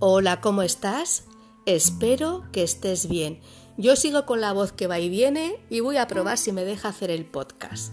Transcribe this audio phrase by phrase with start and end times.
[0.00, 1.24] Hola, ¿cómo estás?
[1.66, 3.40] Espero que estés bien.
[3.76, 6.64] Yo sigo con la voz que va y viene y voy a probar si me
[6.64, 7.92] deja hacer el podcast.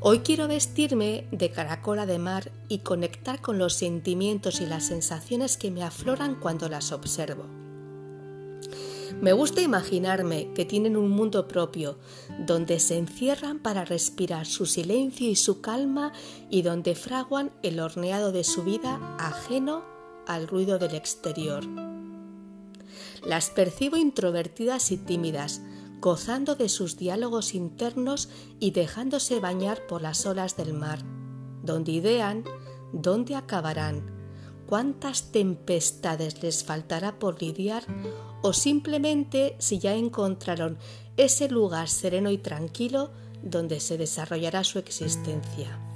[0.00, 5.56] Hoy quiero vestirme de caracola de mar y conectar con los sentimientos y las sensaciones
[5.56, 7.44] que me afloran cuando las observo.
[9.20, 12.00] Me gusta imaginarme que tienen un mundo propio,
[12.40, 16.12] donde se encierran para respirar su silencio y su calma
[16.50, 19.99] y donde fraguan el horneado de su vida ajeno
[20.34, 21.64] al ruido del exterior.
[23.24, 25.60] Las percibo introvertidas y tímidas,
[26.00, 31.00] gozando de sus diálogos internos y dejándose bañar por las olas del mar,
[31.62, 32.44] donde idean
[32.92, 34.06] dónde acabarán,
[34.66, 37.84] cuántas tempestades les faltará por lidiar
[38.42, 40.78] o simplemente si ya encontraron
[41.16, 43.10] ese lugar sereno y tranquilo
[43.42, 45.89] donde se desarrollará su existencia.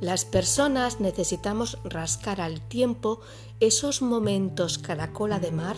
[0.00, 3.20] Las personas necesitamos rascar al tiempo
[3.60, 5.76] esos momentos caracola de mar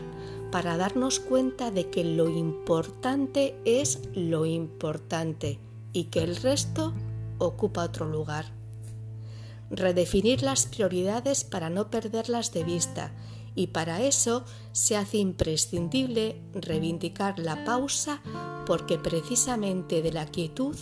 [0.53, 5.59] para darnos cuenta de que lo importante es lo importante
[5.93, 6.93] y que el resto
[7.39, 8.53] ocupa otro lugar.
[9.71, 13.13] Redefinir las prioridades para no perderlas de vista
[13.55, 18.23] y para eso se hace imprescindible reivindicar la pausa
[18.67, 20.77] porque precisamente de la quietud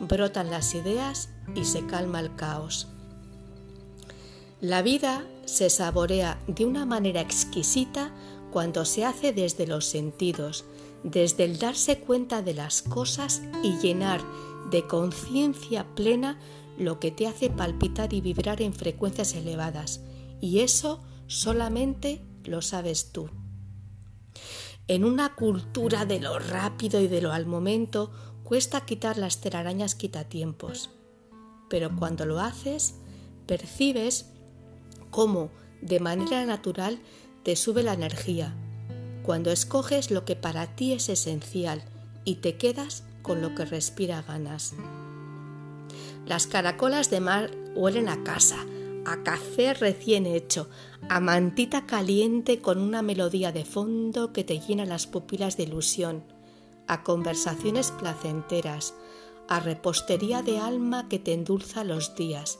[0.00, 2.88] brotan las ideas y se calma el caos.
[4.60, 8.12] La vida se saborea de una manera exquisita
[8.50, 10.64] cuando se hace desde los sentidos,
[11.02, 14.20] desde el darse cuenta de las cosas y llenar
[14.70, 16.38] de conciencia plena
[16.78, 20.00] lo que te hace palpitar y vibrar en frecuencias elevadas.
[20.40, 23.30] Y eso solamente lo sabes tú.
[24.88, 28.10] En una cultura de lo rápido y de lo al momento,
[28.50, 30.90] cuesta quitar las telarañas quitatiempos
[31.70, 32.96] pero cuando lo haces,
[33.46, 34.26] percibes
[35.10, 36.98] cómo de manera natural
[37.44, 38.54] te sube la energía,
[39.22, 41.82] cuando escoges lo que para ti es esencial
[42.24, 44.74] y te quedas con lo que respira ganas.
[46.26, 48.66] Las caracolas de mar huelen a casa,
[49.06, 50.68] a café recién hecho,
[51.08, 56.24] a mantita caliente con una melodía de fondo que te llena las pupilas de ilusión,
[56.90, 58.94] a conversaciones placenteras,
[59.46, 62.58] a repostería de alma que te endulza los días,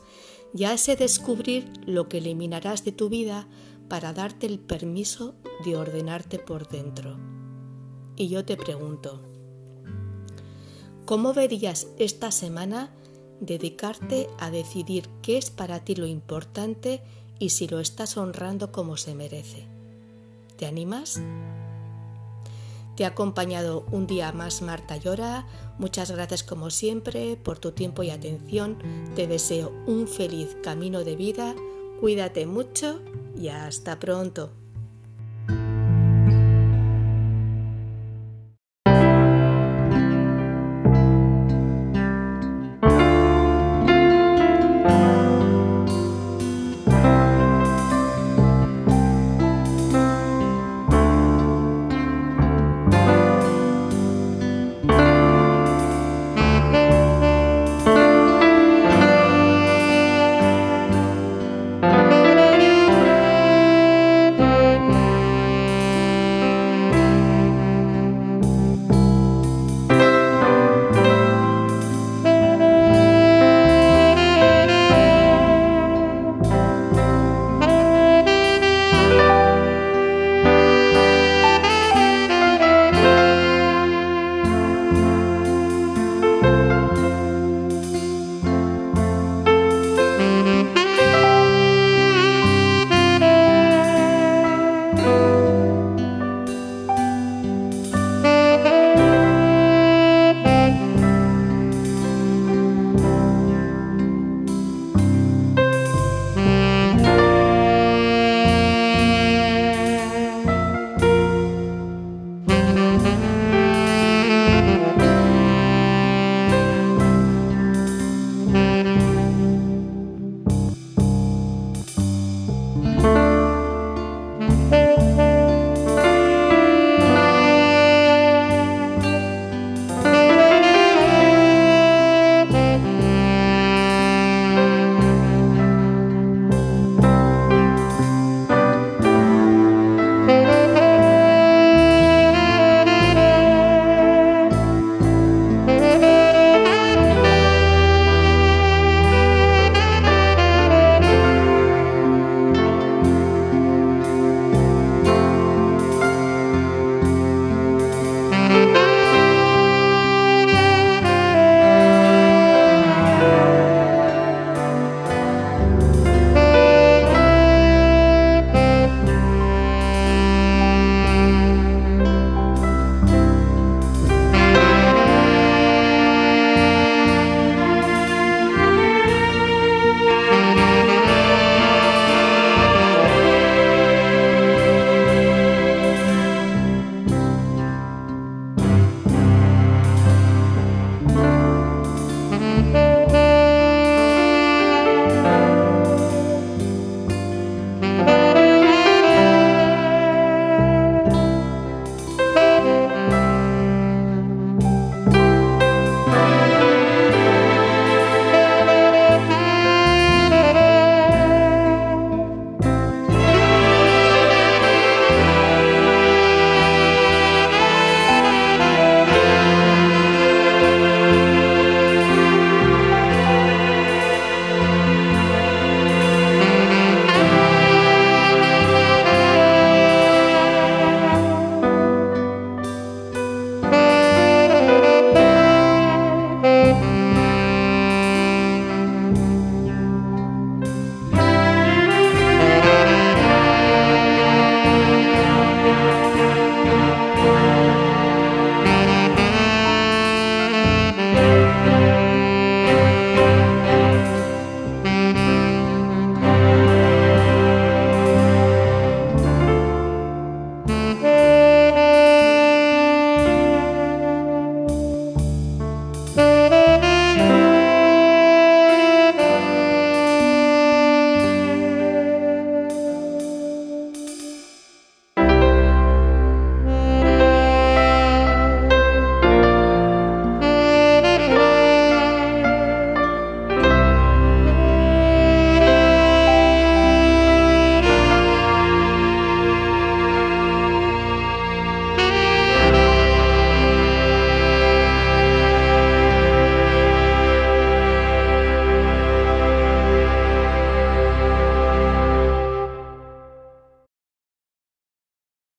[0.54, 3.48] y a descubrir lo que eliminarás de tu vida
[3.88, 7.18] para darte el permiso de ordenarte por dentro.
[8.14, 9.20] Y yo te pregunto,
[11.06, 12.92] ¿cómo verías esta semana
[13.40, 17.02] dedicarte a decidir qué es para ti lo importante
[17.40, 19.66] y si lo estás honrando como se merece?
[20.56, 21.20] ¿Te animas?
[23.00, 25.46] Te ha acompañado un día más Marta Llora.
[25.78, 28.76] Muchas gracias como siempre por tu tiempo y atención.
[29.16, 31.54] Te deseo un feliz camino de vida.
[31.98, 33.00] Cuídate mucho
[33.34, 34.52] y hasta pronto.